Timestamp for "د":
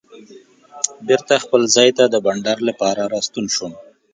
2.09-2.15